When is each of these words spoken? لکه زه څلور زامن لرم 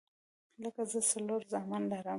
لکه 0.63 0.81
زه 0.91 0.99
څلور 1.11 1.41
زامن 1.51 1.81
لرم 1.91 2.09